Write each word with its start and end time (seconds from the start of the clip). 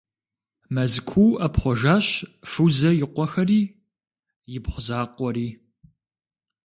Мэзкуу 0.73 1.31
ӏэпхъуэжащ 1.39 2.07
Фузэ 2.51 2.91
и 3.03 3.05
къуэхэри, 3.13 3.61
ипхъу 4.55 4.81
закъуэри. 4.85 5.49